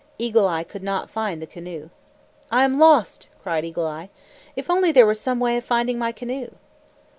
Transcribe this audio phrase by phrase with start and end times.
[0.17, 1.91] Eagle Eye could not find the canoe.
[2.49, 4.09] "I am lost!" cried Eagle Eye.
[4.55, 6.47] "If only there were some way of finding my canoe!"